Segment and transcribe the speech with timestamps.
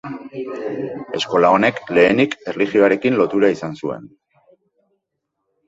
[1.19, 4.11] Eskola honek, lehenik, erlijioarekin lotura izan zuen.